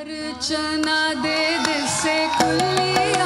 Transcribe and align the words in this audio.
अर्चना 0.00 0.98
दे 1.22 1.38
दिल 1.64 1.84
खुली। 2.36 3.19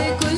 oczy 0.00 0.29